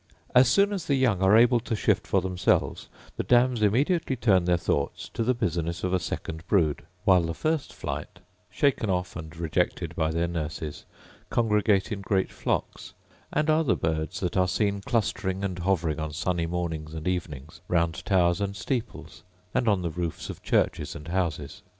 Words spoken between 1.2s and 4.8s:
are able to shift for themselves, the dams immediately turn their